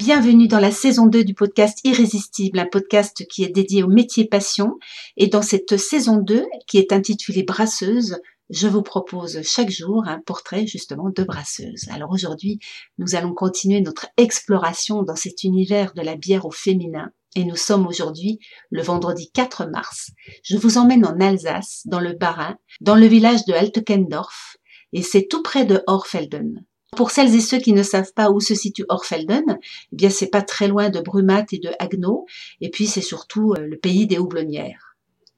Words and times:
bienvenue 0.00 0.48
dans 0.48 0.60
la 0.60 0.70
saison 0.70 1.04
2 1.04 1.24
du 1.24 1.34
podcast 1.34 1.80
Irrésistible, 1.84 2.58
un 2.58 2.64
podcast 2.64 3.26
qui 3.28 3.44
est 3.44 3.50
dédié 3.50 3.82
au 3.82 3.86
métier 3.86 4.24
passion. 4.24 4.78
Et 5.18 5.26
dans 5.26 5.42
cette 5.42 5.76
saison 5.76 6.16
2, 6.16 6.46
qui 6.66 6.78
est 6.78 6.94
intitulée 6.94 7.42
Brasseuse, 7.42 8.16
je 8.48 8.66
vous 8.66 8.80
propose 8.80 9.42
chaque 9.42 9.68
jour 9.68 10.04
un 10.06 10.18
portrait 10.18 10.66
justement 10.66 11.10
de 11.14 11.22
brasseuse. 11.22 11.86
Alors 11.90 12.12
aujourd'hui, 12.12 12.60
nous 12.96 13.14
allons 13.14 13.34
continuer 13.34 13.82
notre 13.82 14.06
exploration 14.16 15.02
dans 15.02 15.16
cet 15.16 15.44
univers 15.44 15.92
de 15.92 16.00
la 16.00 16.16
bière 16.16 16.46
au 16.46 16.50
féminin. 16.50 17.10
Et 17.36 17.44
nous 17.44 17.56
sommes 17.56 17.86
aujourd'hui 17.86 18.38
le 18.70 18.80
vendredi 18.80 19.30
4 19.34 19.66
mars. 19.66 20.12
Je 20.44 20.56
vous 20.56 20.78
emmène 20.78 21.04
en 21.04 21.20
Alsace, 21.20 21.82
dans 21.84 22.00
le 22.00 22.14
Bas-Rhin, 22.14 22.56
dans 22.80 22.96
le 22.96 23.06
village 23.06 23.44
de 23.44 23.52
Altekendorf, 23.52 24.56
et 24.94 25.02
c'est 25.02 25.28
tout 25.28 25.42
près 25.42 25.66
de 25.66 25.82
Orfelden. 25.86 26.64
Pour 26.96 27.12
celles 27.12 27.34
et 27.34 27.40
ceux 27.40 27.58
qui 27.58 27.72
ne 27.72 27.82
savent 27.82 28.12
pas 28.14 28.30
où 28.30 28.40
se 28.40 28.54
situe 28.54 28.84
Orfelden, 28.88 29.58
eh 29.92 29.96
bien 29.96 30.10
c'est 30.10 30.26
pas 30.26 30.42
très 30.42 30.68
loin 30.68 30.90
de 30.90 31.00
Brumat 31.00 31.46
et 31.52 31.58
de 31.58 31.70
Haguenau, 31.78 32.26
et 32.60 32.70
puis 32.70 32.86
c'est 32.86 33.00
surtout 33.00 33.52
euh, 33.52 33.66
le 33.66 33.76
pays 33.76 34.06
des 34.06 34.18
houblonnières. 34.18 34.96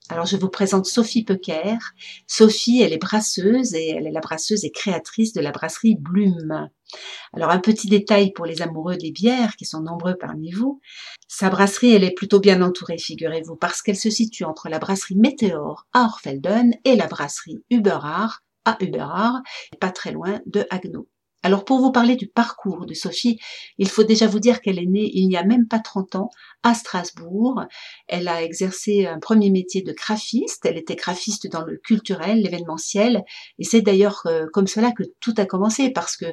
Alors 0.09 0.27
je 0.27 0.37
vous 0.37 0.49
présente 0.49 0.87
Sophie 0.87 1.25
Pecker. 1.25 1.79
Sophie, 2.27 2.83
elle 2.83 2.93
est 2.93 2.99
brasseuse 2.99 3.75
et 3.75 3.91
elle 3.91 4.07
est 4.07 4.13
la 4.13 4.21
brasseuse 4.21 4.65
et 4.65 4.71
créatrice 4.71 5.33
de 5.33 5.41
la 5.41 5.53
brasserie 5.53 5.97
Blume. 5.99 6.69
Alors 7.33 7.51
un 7.51 7.61
petit 7.61 7.89
détail 7.89 8.33
pour 8.33 8.45
les 8.45 8.61
amoureux 8.63 8.97
des 8.97 9.11
bières, 9.11 9.57
qui 9.57 9.65
sont 9.65 9.81
nombreux 9.81 10.17
parmi 10.19 10.51
vous. 10.51 10.81
Sa 11.29 11.49
brasserie, 11.49 11.93
elle 11.93 12.05
est 12.05 12.15
plutôt 12.15 12.41
bien 12.41 12.61
entourée, 12.63 12.99
figurez-vous, 12.99 13.57
parce 13.57 13.81
qu'elle 13.81 13.97
se 13.97 14.11
situe 14.11 14.45
entre 14.45 14.69
la 14.69 14.79
brasserie 14.79 15.17
Météor 15.17 15.87
à 15.93 16.05
Orfelden 16.05 16.75
et 16.85 16.97
la 16.97 17.07
brasserie 17.07 17.63
Uberard 17.71 18.43
à 18.65 18.77
Uberard, 18.81 19.43
pas 19.81 19.91
très 19.91 20.13
loin 20.13 20.41
de 20.47 20.67
Haguenau. 20.71 21.09
Alors 21.43 21.65
pour 21.65 21.81
vous 21.81 21.91
parler 21.91 22.15
du 22.15 22.29
parcours 22.29 22.87
de 22.87 22.95
Sophie, 22.95 23.39
il 23.79 23.89
faut 23.89 24.05
déjà 24.05 24.29
vous 24.29 24.39
dire 24.39 24.61
qu'elle 24.61 24.79
est 24.79 24.87
née 24.87 25.11
il 25.13 25.29
n'y 25.29 25.37
a 25.37 25.45
même 25.45 25.67
pas 25.67 25.81
30 25.81 26.15
ans 26.15 26.31
à 26.63 26.75
Strasbourg. 26.75 27.65
Elle 28.07 28.29
a 28.29 28.43
exercé 28.43 29.07
un 29.07 29.19
premier 29.19 29.51
métier 29.51 29.83
de 29.83 29.93
graphiste. 29.93 30.65
Elle 30.65 30.79
était 30.79 30.95
graphiste 30.95 31.51
dans 31.51 31.65
le 31.65 31.79
culturel, 31.79 32.43
l'événementiel. 32.43 33.25
Et 33.59 33.65
c'est 33.65 33.81
d'ailleurs 33.81 34.23
euh, 34.27 34.47
comme 34.53 34.69
cela 34.69 34.93
que 34.93 35.03
tout 35.21 35.35
a 35.37 35.45
commencé 35.45 35.91
parce 35.91 36.17
que 36.17 36.27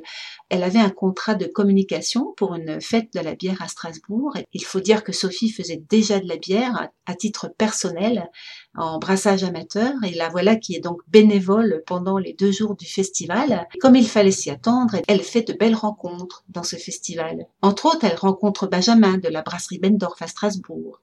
elle 0.49 0.63
avait 0.63 0.79
un 0.79 0.91
contrat 0.91 1.35
de 1.35 1.45
communication 1.45 2.33
pour 2.37 2.53
une 2.53 2.79
fête 2.79 3.11
de 3.13 3.19
la 3.19 3.33
bière 3.33 3.61
à 3.61 3.67
Strasbourg. 3.67 4.33
Il 4.53 4.63
faut 4.63 4.79
dire 4.79 5.03
que 5.03 5.11
Sophie 5.11 5.49
faisait 5.49 5.81
déjà 5.89 6.19
de 6.19 6.27
la 6.27 6.37
bière 6.37 6.89
à 7.07 7.15
titre 7.15 7.51
personnel 7.57 8.29
en 8.75 8.99
brassage 8.99 9.43
amateur 9.43 9.93
et 10.03 10.13
la 10.13 10.29
voilà 10.29 10.55
qui 10.55 10.75
est 10.75 10.79
donc 10.79 11.01
bénévole 11.07 11.83
pendant 11.85 12.17
les 12.17 12.33
deux 12.33 12.51
jours 12.51 12.75
du 12.75 12.85
festival. 12.85 13.67
Comme 13.79 13.95
il 13.95 14.07
fallait 14.07 14.31
s'y 14.31 14.49
attendre, 14.49 14.95
elle 15.07 15.21
fait 15.21 15.47
de 15.47 15.53
belles 15.53 15.75
rencontres 15.75 16.43
dans 16.49 16.63
ce 16.63 16.75
festival. 16.75 17.47
Entre 17.61 17.85
autres, 17.87 18.05
elle 18.05 18.17
rencontre 18.17 18.67
Benjamin 18.67 19.17
de 19.17 19.29
la 19.29 19.41
brasserie 19.41 19.79
Bendorf 19.79 20.21
à 20.21 20.27
Strasbourg. 20.27 21.01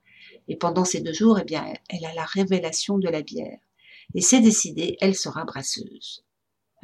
Et 0.48 0.56
pendant 0.56 0.84
ces 0.84 1.00
deux 1.00 1.12
jours, 1.12 1.38
eh 1.40 1.44
bien, 1.44 1.64
elle 1.88 2.04
a 2.04 2.14
la 2.14 2.24
révélation 2.24 2.98
de 2.98 3.08
la 3.08 3.22
bière. 3.22 3.58
Et 4.14 4.20
c'est 4.20 4.40
décidé, 4.40 4.96
elle 5.00 5.16
sera 5.16 5.44
brasseuse. 5.44 6.25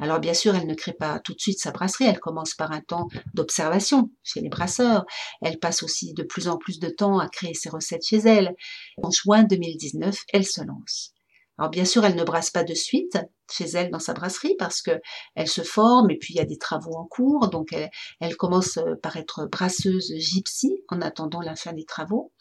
Alors 0.03 0.19
bien 0.19 0.33
sûr, 0.33 0.53
elle 0.53 0.67
ne 0.67 0.73
crée 0.73 0.91
pas 0.91 1.21
tout 1.21 1.33
de 1.33 1.39
suite 1.39 1.61
sa 1.61 1.71
brasserie, 1.71 2.03
elle 2.03 2.19
commence 2.19 2.55
par 2.55 2.73
un 2.73 2.81
temps 2.81 3.07
d'observation 3.33 4.11
chez 4.21 4.41
les 4.41 4.49
brasseurs. 4.49 5.05
Elle 5.41 5.59
passe 5.59 5.81
aussi 5.81 6.13
de 6.13 6.23
plus 6.23 6.49
en 6.49 6.57
plus 6.57 6.77
de 6.77 6.89
temps 6.89 7.19
à 7.19 7.29
créer 7.29 7.53
ses 7.53 7.69
recettes 7.69 8.05
chez 8.05 8.17
elle. 8.17 8.53
En 9.01 9.11
juin 9.11 9.43
2019, 9.43 10.25
elle 10.33 10.45
se 10.45 10.61
lance. 10.61 11.13
Alors 11.57 11.71
bien 11.71 11.85
sûr, 11.85 12.03
elle 12.03 12.15
ne 12.15 12.23
brasse 12.25 12.49
pas 12.49 12.65
de 12.65 12.73
suite 12.73 13.17
chez 13.53 13.65
elle 13.65 13.91
dans 13.91 13.99
sa 13.99 14.13
brasserie 14.13 14.55
parce 14.57 14.81
que 14.81 14.99
elle 15.35 15.47
se 15.47 15.61
forme 15.61 16.09
et 16.09 16.17
puis 16.17 16.33
il 16.33 16.37
y 16.37 16.41
a 16.41 16.45
des 16.45 16.57
travaux 16.57 16.95
en 16.95 17.05
cours. 17.05 17.49
Donc 17.49 17.75
elle, 18.19 18.35
commence 18.35 18.77
euh, 18.77 18.95
par 19.01 19.17
être 19.17 19.45
brasseuse 19.45 20.13
gypsy 20.17 20.83
en 20.89 21.01
attendant 21.01 21.41
la 21.41 21.55
fin 21.55 21.73
des 21.73 21.85
travaux. 21.85 22.31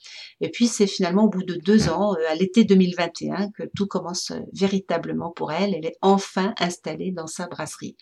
Et 0.41 0.51
puis 0.51 0.67
c'est 0.67 0.87
finalement 0.87 1.25
au 1.25 1.29
bout 1.29 1.43
de 1.43 1.55
deux 1.55 1.89
ans, 1.89 2.15
euh, 2.15 2.31
à 2.31 2.35
l'été 2.35 2.65
2021, 2.65 3.51
que 3.51 3.65
tout 3.77 3.87
commence 3.87 4.31
euh, 4.31 4.41
véritablement 4.53 5.31
pour 5.31 5.53
elle. 5.53 5.75
Elle 5.75 5.87
est 5.87 5.99
enfin 6.01 6.55
installée 6.59 7.13
dans 7.13 7.27
sa 7.27 7.47
brasserie. 7.47 7.97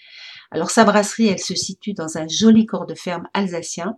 Alors 0.50 0.70
sa 0.70 0.84
brasserie, 0.84 1.28
elle 1.28 1.40
se 1.40 1.54
situe 1.54 1.94
dans 1.94 2.18
un 2.18 2.28
joli 2.28 2.66
corps 2.66 2.86
de 2.86 2.94
ferme 2.94 3.28
alsacien. 3.34 3.96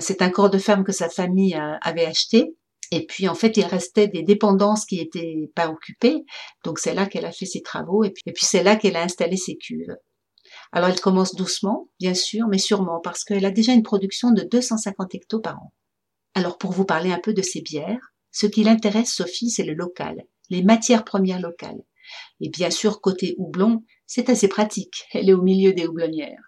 C'est 0.00 0.20
un 0.20 0.28
corps 0.28 0.50
de 0.50 0.58
ferme 0.58 0.84
que 0.84 0.92
sa 0.92 1.08
famille 1.08 1.58
avait 1.80 2.04
acheté 2.04 2.54
et 2.90 3.06
puis 3.06 3.28
en 3.28 3.34
fait, 3.34 3.56
il 3.56 3.64
restait 3.64 4.08
des 4.08 4.22
dépendances 4.22 4.86
qui 4.86 5.00
étaient 5.00 5.50
pas 5.54 5.68
occupées. 5.68 6.24
Donc 6.64 6.78
c'est 6.78 6.94
là 6.94 7.06
qu'elle 7.06 7.26
a 7.26 7.32
fait 7.32 7.46
ses 7.46 7.62
travaux 7.62 8.04
et 8.04 8.10
puis, 8.10 8.22
et 8.26 8.32
puis 8.32 8.44
c'est 8.44 8.62
là 8.62 8.76
qu'elle 8.76 8.96
a 8.96 9.02
installé 9.02 9.36
ses 9.36 9.56
cuves. 9.56 9.96
Alors 10.72 10.88
elle 10.88 11.00
commence 11.00 11.34
doucement, 11.34 11.88
bien 11.98 12.14
sûr, 12.14 12.46
mais 12.48 12.58
sûrement 12.58 13.00
parce 13.00 13.24
qu'elle 13.24 13.44
a 13.44 13.50
déjà 13.50 13.72
une 13.72 13.82
production 13.82 14.30
de 14.30 14.42
250 14.42 15.14
hectos 15.14 15.40
par 15.40 15.56
an. 15.56 15.72
Alors 16.34 16.58
pour 16.58 16.72
vous 16.72 16.84
parler 16.84 17.12
un 17.12 17.20
peu 17.20 17.34
de 17.34 17.42
ces 17.42 17.60
bières, 17.60 18.12
ce 18.30 18.46
qui 18.46 18.64
l'intéresse 18.64 19.12
Sophie, 19.12 19.50
c'est 19.50 19.64
le 19.64 19.74
local, 19.74 20.22
les 20.50 20.62
matières 20.62 21.04
premières 21.04 21.40
locales. 21.40 21.82
Et 22.40 22.48
bien 22.48 22.70
sûr, 22.70 23.00
côté 23.00 23.34
houblon, 23.38 23.84
c'est 24.06 24.30
assez 24.30 24.48
pratique. 24.48 25.04
Elle 25.12 25.28
est 25.28 25.34
au 25.34 25.42
milieu 25.42 25.72
des 25.72 25.86
houblonnières. 25.86 26.47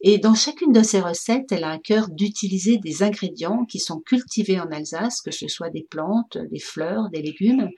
Et 0.00 0.18
dans 0.18 0.34
chacune 0.34 0.72
de 0.72 0.82
ses 0.82 1.00
recettes, 1.00 1.50
elle 1.50 1.64
a 1.64 1.70
un 1.70 1.78
cœur 1.78 2.08
d'utiliser 2.08 2.78
des 2.78 3.02
ingrédients 3.02 3.64
qui 3.64 3.80
sont 3.80 4.00
cultivés 4.00 4.60
en 4.60 4.70
Alsace, 4.70 5.20
que 5.22 5.32
ce 5.32 5.48
soit 5.48 5.70
des 5.70 5.86
plantes, 5.90 6.38
des 6.50 6.60
fleurs, 6.60 7.10
des 7.10 7.20
légumes. 7.20 7.68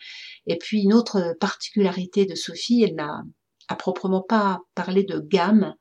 Et 0.47 0.59
puis 0.59 0.83
une 0.83 0.93
autre 0.93 1.35
particularité 1.41 2.27
de 2.27 2.35
Sophie, 2.35 2.83
elle 2.83 2.95
n'a 2.95 3.23
à 3.69 3.77
proprement 3.77 4.23
pas 4.23 4.61
parlé 4.75 5.05
de 5.05 5.19
gamme 5.19 5.75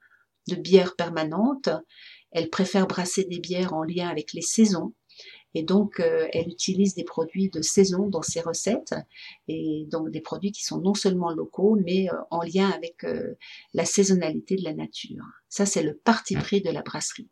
de 0.47 0.55
bières 0.55 0.95
permanentes. 0.95 1.69
Elle 2.31 2.50
préfère 2.50 2.88
brasser 2.88 3.25
des 3.25 3.39
bières 3.39 3.73
en 3.73 3.83
lien 3.83 4.07
avec 4.07 4.33
les 4.33 4.41
saisons. 4.41 4.94
Et 5.55 5.63
donc, 5.63 5.99
euh, 5.99 6.27
elle 6.31 6.47
utilise 6.47 6.95
des 6.95 7.03
produits 7.03 7.49
de 7.49 7.61
saison 7.61 8.07
dans 8.07 8.21
ses 8.21 8.41
recettes, 8.41 8.93
et 9.47 9.85
donc 9.89 10.11
des 10.11 10.21
produits 10.21 10.51
qui 10.51 10.63
sont 10.63 10.79
non 10.79 10.93
seulement 10.93 11.31
locaux, 11.31 11.77
mais 11.83 12.09
euh, 12.09 12.17
en 12.29 12.41
lien 12.41 12.69
avec 12.69 13.03
euh, 13.03 13.35
la 13.73 13.85
saisonnalité 13.85 14.55
de 14.55 14.63
la 14.63 14.73
nature. 14.73 15.25
Ça, 15.47 15.65
c'est 15.65 15.83
le 15.83 15.95
parti 15.95 16.35
pris 16.35 16.61
de 16.61 16.69
la 16.69 16.81
brasserie. 16.81 17.29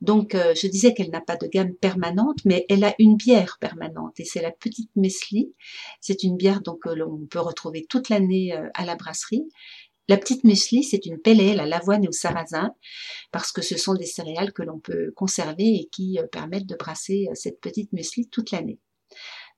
Donc, 0.00 0.34
je 0.34 0.66
disais 0.66 0.94
qu'elle 0.94 1.10
n'a 1.10 1.20
pas 1.20 1.36
de 1.36 1.46
gamme 1.46 1.74
permanente, 1.74 2.38
mais 2.44 2.66
elle 2.68 2.82
a 2.82 2.92
une 2.98 3.14
bière 3.16 3.58
permanente, 3.60 4.18
et 4.18 4.24
c'est 4.24 4.42
la 4.42 4.50
petite 4.50 4.90
Mesli. 4.96 5.54
C'est 6.00 6.24
une 6.24 6.36
bière 6.36 6.60
donc 6.60 6.82
que 6.82 6.88
l'on 6.88 7.24
peut 7.30 7.38
retrouver 7.38 7.86
toute 7.88 8.08
l'année 8.08 8.52
à 8.74 8.84
la 8.84 8.96
brasserie. 8.96 9.48
La 10.08 10.16
petite 10.16 10.42
muesli, 10.42 10.82
c'est 10.82 11.06
une 11.06 11.18
pelle 11.18 11.60
à 11.60 11.66
l'avoine 11.66 12.04
et 12.04 12.08
au 12.08 12.12
sarrasin, 12.12 12.74
parce 13.30 13.52
que 13.52 13.62
ce 13.62 13.78
sont 13.78 13.94
des 13.94 14.06
céréales 14.06 14.52
que 14.52 14.62
l'on 14.62 14.80
peut 14.80 15.12
conserver 15.14 15.76
et 15.76 15.88
qui 15.92 16.18
euh, 16.18 16.26
permettent 16.26 16.66
de 16.66 16.74
brasser 16.74 17.28
euh, 17.30 17.34
cette 17.34 17.60
petite 17.60 17.92
muesli 17.92 18.28
toute 18.28 18.50
l'année. 18.50 18.80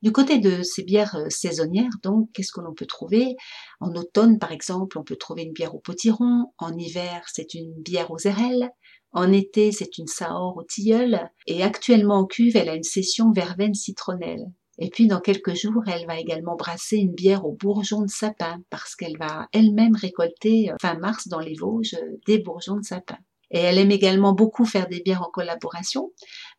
Du 0.03 0.13
côté 0.13 0.39
de 0.39 0.63
ces 0.63 0.83
bières 0.83 1.17
euh, 1.17 1.31
saisonnières, 1.31 1.97
donc, 2.03 2.31
qu'est-ce 2.33 2.53
que 2.53 2.61
l'on 2.61 2.75
peut 2.75 2.85
trouver? 2.85 3.37
En 3.81 3.95
automne, 3.95 4.39
par 4.39 4.53
exemple, 4.53 4.99
on 4.99 5.03
peut 5.03 5.17
trouver 5.17 5.45
une 5.45 5.55
bière 5.55 5.75
au 5.75 5.79
potiron. 5.79 6.53
En 6.59 6.77
hiver, 6.77 7.25
c'est 7.33 7.55
une 7.55 7.73
bière 7.81 8.11
aux 8.11 8.19
érelles. 8.19 8.71
En 9.13 9.33
été, 9.33 9.73
c'est 9.73 9.97
une 9.97 10.09
saor 10.09 10.59
au 10.59 10.63
tilleul. 10.63 11.31
Et 11.47 11.63
actuellement 11.63 12.19
en 12.19 12.27
cuve, 12.27 12.57
elle 12.57 12.69
a 12.69 12.75
une 12.75 12.83
session 12.83 13.33
verveine 13.33 13.75
citronnelle. 13.75 14.45
Et 14.79 14.91
puis 14.91 15.07
dans 15.07 15.21
quelques 15.21 15.55
jours, 15.55 15.83
elle 15.87 16.07
va 16.07 16.19
également 16.19 16.57
brasser 16.57 16.97
une 16.97 17.15
bière 17.15 17.45
au 17.45 17.53
bourgeon 17.53 18.03
de 18.03 18.11
sapin 18.11 18.61
parce 18.71 18.97
qu'elle 18.97 19.17
va 19.17 19.49
elle-même 19.53 19.95
récolter 19.95 20.71
euh, 20.71 20.75
fin 20.81 20.99
mars 20.99 21.29
dans 21.29 21.39
les 21.39 21.55
Vosges 21.55 21.97
des 22.27 22.39
bourgeons 22.39 22.77
de 22.77 22.85
sapin. 22.85 23.19
Et 23.51 23.59
elle 23.59 23.79
aime 23.79 23.93
également 23.93 24.33
beaucoup 24.33 24.65
faire 24.65 24.89
des 24.89 25.01
bières 25.01 25.23
en 25.23 25.31
collaboration 25.31 26.11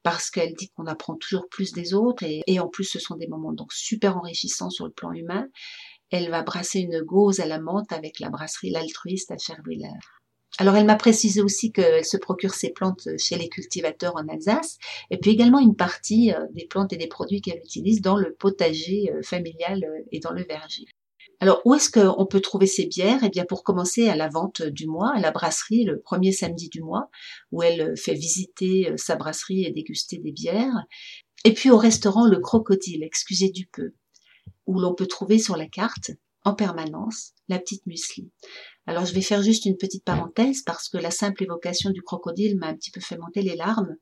parce 0.02 0.30
qu'elle 0.30 0.54
dit 0.54 0.70
qu'on 0.70 0.86
apprend 0.86 1.16
toujours 1.16 1.50
plus 1.50 1.74
des 1.74 1.94
autres 1.94 2.24
et, 2.24 2.60
en 2.60 2.70
plus 2.70 2.86
ce 2.86 3.00
sont 3.00 3.16
des 3.16 3.28
moments 3.28 3.52
donc 3.52 3.74
super 3.74 4.18
enrichissants 4.18 4.70
sur 4.70 4.86
le 4.86 4.92
plan 4.92 5.12
humain. 5.12 5.48
Elle 6.10 6.30
va 6.30 6.44
brasser 6.44 6.80
une 6.80 7.02
gauze 7.02 7.42
à 7.42 7.48
la 7.48 7.60
menthe 7.60 7.92
avec 7.92 8.20
la 8.20 8.30
brasserie 8.30 8.70
L'Altruiste 8.70 9.32
à 9.32 9.38
Cherbourg. 9.38 10.15
Alors 10.58 10.78
elle 10.78 10.86
m'a 10.86 10.96
précisé 10.96 11.42
aussi 11.42 11.74
qu'elle 11.74 12.06
se 12.06 12.16
procure 12.16 12.54
ses 12.54 12.70
plantes 12.70 13.10
chez 13.18 13.38
les 13.38 13.50
cultivateurs 13.50 14.16
en 14.16 14.28
Alsace, 14.30 14.78
et 15.12 15.18
puis 15.18 15.32
également 15.32 15.60
une 15.60 15.76
partie 15.76 16.32
euh, 16.32 16.46
des 16.54 16.66
plantes 16.66 16.94
et 16.94 16.98
des 16.98 17.08
produits 17.08 17.42
qu'elle 17.42 17.58
utilise 17.58 18.02
dans 18.02 18.16
le 18.16 18.34
potager 18.34 19.12
euh, 19.14 19.22
familial 19.22 19.84
euh, 19.84 20.06
et 20.14 20.20
dans 20.20 20.32
le 20.32 20.46
verger. 20.46 20.86
Alors 21.42 21.62
où 21.66 21.74
est-ce 21.74 21.92
qu'on 21.92 22.26
peut 22.26 22.40
trouver 22.40 22.68
ces 22.68 22.86
bières? 22.86 23.22
Eh 23.26 23.30
bien 23.30 23.44
pour 23.44 23.66
commencer 23.66 24.08
à 24.08 24.16
la 24.16 24.30
vente 24.30 24.62
du 24.62 24.88
mois, 24.88 25.12
à 25.14 25.20
la 25.20 25.32
brasserie 25.32 25.84
le 25.84 26.00
premier 26.00 26.32
samedi 26.32 26.70
du 26.70 26.82
mois, 26.82 27.10
où 27.52 27.62
elle 27.62 27.98
fait 27.98 28.14
visiter 28.14 28.94
sa 28.96 29.18
brasserie 29.18 29.66
et 29.66 29.72
déguster 29.72 30.18
des 30.18 30.32
bières. 30.32 30.86
Et 31.44 31.54
puis 31.54 31.70
au 31.70 31.78
restaurant 31.78 32.26
Le 32.26 32.40
Crocodile, 32.40 33.04
excusez 33.04 33.50
du 33.50 33.68
peu, 33.68 33.92
où 34.66 34.80
l'on 34.80 34.96
peut 34.96 35.08
trouver 35.08 35.38
sur 35.38 35.58
la 35.58 35.68
carte 35.68 36.12
en 36.46 36.54
permanence 36.54 37.34
la 37.50 37.60
petite 37.60 37.86
muesli. 37.88 38.32
Alors 38.86 39.06
je 39.06 39.14
vais 39.14 39.22
faire 39.22 39.42
juste 39.42 39.66
une 39.66 39.78
petite 39.78 40.06
parenthèse 40.06 40.62
parce 40.62 40.90
que 40.90 40.98
la 40.98 41.12
simple 41.12 41.44
évocation 41.44 41.90
du 41.90 42.04
crocodile 42.04 42.58
m'a 42.58 42.68
un 42.68 42.76
petit 42.76 42.92
peu 42.92 43.02
fait 43.02 43.18
monter 43.18 43.42
les 43.42 43.56
larmes. 43.56 43.96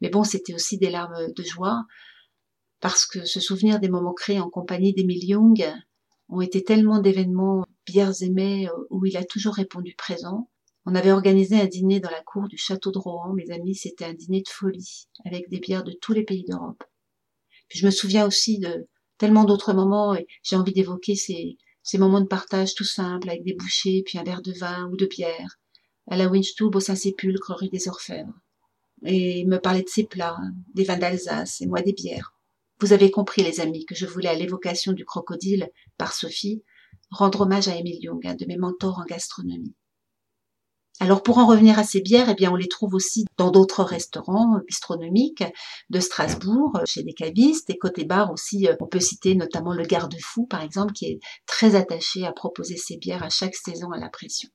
Mais 0.00 0.10
bon, 0.10 0.22
c'était 0.22 0.54
aussi 0.54 0.78
des 0.78 0.90
larmes 0.90 1.32
de 1.34 1.42
joie 1.42 1.82
parce 2.80 3.06
que 3.06 3.24
se 3.24 3.40
souvenir 3.40 3.80
des 3.80 3.88
moments 3.88 4.12
créés 4.12 4.40
en 4.40 4.50
compagnie 4.50 4.92
d'Emile 4.92 5.24
Young 5.24 5.72
ont 6.28 6.42
été 6.42 6.62
tellement 6.62 6.98
d'événements 6.98 7.64
bières 7.86 8.22
aimés 8.22 8.68
où 8.90 9.06
il 9.06 9.16
a 9.16 9.24
toujours 9.24 9.54
répondu 9.54 9.94
présent. 9.96 10.50
On 10.84 10.94
avait 10.94 11.12
organisé 11.12 11.58
un 11.60 11.66
dîner 11.66 11.98
dans 11.98 12.10
la 12.10 12.22
cour 12.22 12.46
du 12.46 12.58
château 12.58 12.92
de 12.92 12.98
Rohan, 12.98 13.32
mes 13.32 13.50
amis, 13.50 13.74
c'était 13.74 14.04
un 14.04 14.14
dîner 14.14 14.42
de 14.42 14.48
folie, 14.48 15.08
avec 15.24 15.48
des 15.48 15.58
bières 15.58 15.82
de 15.82 15.92
tous 16.00 16.12
les 16.12 16.22
pays 16.22 16.44
d'Europe. 16.44 16.84
Puis 17.68 17.80
je 17.80 17.86
me 17.86 17.90
souviens 17.90 18.24
aussi 18.24 18.58
de 18.60 18.86
tellement 19.18 19.44
d'autres 19.44 19.72
moments, 19.72 20.14
et 20.14 20.28
j'ai 20.44 20.54
envie 20.54 20.72
d'évoquer 20.72 21.16
ces, 21.16 21.56
ces 21.86 21.98
moments 21.98 22.20
de 22.20 22.26
partage 22.26 22.74
tout 22.74 22.84
simples, 22.84 23.30
avec 23.30 23.44
des 23.44 23.54
bouchées, 23.54 24.02
puis 24.04 24.18
un 24.18 24.24
verre 24.24 24.42
de 24.42 24.52
vin 24.52 24.90
ou 24.90 24.96
de 24.96 25.06
bière, 25.06 25.60
à 26.08 26.16
la 26.16 26.26
Winstube 26.26 26.74
au 26.74 26.80
Saint-Sépulcre, 26.80 27.54
rue 27.54 27.68
des 27.68 27.86
Orfèvres. 27.86 28.34
Et 29.04 29.44
me 29.44 29.58
parler 29.58 29.82
de 29.82 29.88
ses 29.88 30.02
plats, 30.02 30.36
des 30.74 30.82
vins 30.82 30.98
d'Alsace, 30.98 31.60
et 31.60 31.66
moi 31.66 31.82
des 31.82 31.92
bières. 31.92 32.34
Vous 32.80 32.92
avez 32.92 33.12
compris, 33.12 33.44
les 33.44 33.60
amis, 33.60 33.86
que 33.86 33.94
je 33.94 34.04
voulais, 34.04 34.28
à 34.28 34.34
l'évocation 34.34 34.92
du 34.94 35.04
crocodile 35.04 35.70
par 35.96 36.12
Sophie, 36.12 36.64
rendre 37.10 37.42
hommage 37.42 37.68
à 37.68 37.76
Émile 37.76 38.02
Young, 38.02 38.26
un 38.26 38.34
de 38.34 38.46
mes 38.46 38.56
mentors 38.56 38.98
en 38.98 39.04
gastronomie. 39.04 39.76
Alors 40.98 41.22
pour 41.22 41.36
en 41.38 41.46
revenir 41.46 41.78
à 41.78 41.84
ces 41.84 42.00
bières, 42.00 42.30
eh 42.30 42.34
bien 42.34 42.50
on 42.50 42.56
les 42.56 42.68
trouve 42.68 42.94
aussi 42.94 43.26
dans 43.36 43.50
d'autres 43.50 43.84
restaurants 43.84 44.60
bistronomiques 44.66 45.44
de 45.90 46.00
Strasbourg, 46.00 46.80
chez 46.86 47.02
des 47.02 47.12
cavistes 47.12 47.68
et 47.68 47.76
côté 47.76 48.04
bar 48.04 48.32
aussi. 48.32 48.66
On 48.80 48.86
peut 48.86 49.00
citer 49.00 49.34
notamment 49.34 49.74
le 49.74 49.84
Garde-Fou 49.84 50.46
par 50.46 50.62
exemple, 50.62 50.94
qui 50.94 51.06
est 51.06 51.20
très 51.44 51.74
attaché 51.74 52.24
à 52.26 52.32
proposer 52.32 52.78
ses 52.78 52.96
bières 52.96 53.22
à 53.22 53.28
chaque 53.28 53.54
saison 53.54 53.92
à 53.92 53.98
la 53.98 54.08
pression. 54.08 54.48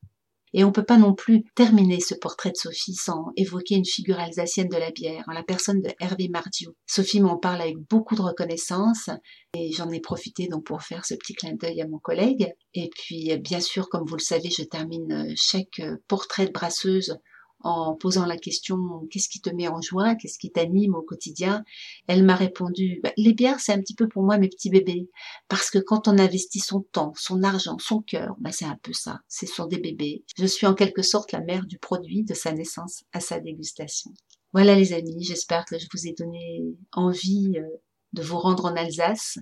Et 0.54 0.64
on 0.64 0.72
peut 0.72 0.84
pas 0.84 0.98
non 0.98 1.14
plus 1.14 1.44
terminer 1.56 2.00
ce 2.00 2.14
portrait 2.14 2.52
de 2.52 2.58
Sophie 2.58 2.94
sans 2.94 3.32
évoquer 3.38 3.76
une 3.76 3.86
figure 3.86 4.20
alsacienne 4.20 4.68
de 4.68 4.78
la 4.78 4.92
bière, 4.92 5.24
en 5.28 5.34
la 5.34 5.44
personne 5.44 5.82
de 5.82 5.90
Hervé 6.00 6.28
Mardiou. 6.30 6.74
Sophie 6.86 7.22
m'en 7.22 7.38
parle 7.38 7.62
avec 7.62 7.78
beaucoup 7.90 8.16
de 8.16 8.22
reconnaissance 8.22 9.10
et 9.54 9.72
j'en 9.72 9.90
ai 9.90 10.00
profité 10.00 10.48
donc 10.48 10.66
pour 10.66 10.82
faire 10.82 11.06
ce 11.06 11.16
petit 11.16 11.34
clin 11.34 11.54
d'œil 11.54 11.82
à 11.82 11.88
mon 11.88 12.00
collègue. 12.00 12.54
Et 12.74 12.90
puis, 12.90 13.38
bien 13.38 13.62
sûr, 13.62 13.90
comme 13.90 14.06
vous 14.06 14.16
le 14.16 14.22
savez, 14.22 14.50
je 14.50 14.64
termine 14.64 15.34
chaque 15.36 15.82
portrait 16.08 16.48
de 16.48 16.52
brasseuse 16.52 17.18
en 17.64 17.96
posant 17.96 18.26
la 18.26 18.38
question 18.38 18.78
qu'est-ce 19.10 19.30
qui 19.30 19.42
te 19.42 19.50
met 19.50 19.68
en 19.68 19.82
joie, 19.82 20.16
qu'est-ce 20.16 20.40
qui 20.40 20.52
t'anime 20.52 20.96
au 20.96 21.02
quotidien, 21.02 21.64
elle 22.08 22.24
m'a 22.24 22.36
répondu 22.36 23.00
bah, 23.04 23.12
les 23.18 23.34
bières 23.34 23.60
c'est 23.60 23.74
un 23.74 23.80
petit 23.80 23.96
peu 23.96 24.08
pour 24.08 24.24
moi 24.24 24.38
mes 24.38 24.50
petits 24.50 24.70
bébés 24.70 25.10
parce 25.48 25.70
que 25.70 25.80
quand 25.80 26.08
on 26.08 26.18
investit 26.18 26.60
son 26.60 26.82
temps, 26.82 27.14
son 27.16 27.44
argent, 27.44 27.78
son 27.80 28.02
cœur, 28.02 28.36
bah, 28.40 28.52
c'est 28.52 28.66
un 28.66 28.78
peu 28.82 28.94
ça, 28.94 29.22
ce 29.28 29.46
sont 29.46 29.66
des 29.66 29.80
bébés. 29.80 30.24
Je 30.38 30.46
suis 30.46 30.68
en 30.68 30.74
quelque 30.74 31.02
sorte 31.02 31.32
la 31.32 31.42
mère 31.42 31.66
du 31.66 31.78
produit 31.78 32.24
de 32.24 32.34
sa 32.34 32.52
naissance 32.52 33.04
à 33.14 33.20
sa 33.20 33.40
dégustation. 33.40 34.12
Voilà 34.54 34.76
les 34.76 34.94
amis, 34.94 35.24
j'espère 35.24 35.66
que 35.66 35.80
je 35.80 35.88
vous 35.94 36.08
ai 36.08 36.14
donné 36.14 36.64
envie 36.92 37.54
euh, 37.58 37.68
de 38.14 38.22
vous 38.22 38.38
rendre 38.38 38.66
en 38.66 38.76
Alsace 38.76 39.40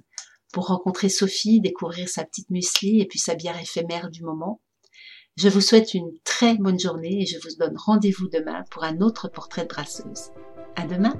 pour 0.54 0.68
rencontrer 0.68 1.10
Sophie, 1.10 1.62
découvrir 1.62 2.10
sa 2.10 2.26
petite 2.26 2.50
muesli 2.50 3.02
et 3.02 3.06
puis 3.06 3.20
sa 3.20 3.36
bière 3.36 3.60
éphémère 3.60 4.10
du 4.10 4.24
moment. 4.24 4.62
Je 5.38 5.48
vous 5.48 5.62
souhaite 5.62 5.94
une 5.94 6.12
très 6.24 6.58
bonne 6.58 6.80
journée 6.80 7.22
et 7.22 7.26
je 7.26 7.38
vous 7.38 7.56
donne 7.58 7.78
rendez-vous 7.78 8.28
demain 8.30 8.64
pour 8.72 8.84
un 8.84 9.00
autre 9.00 9.30
portrait 9.30 9.64
de 9.64 9.70
brasseuse. 9.70 10.32
À 10.76 10.86
demain! 10.86 11.14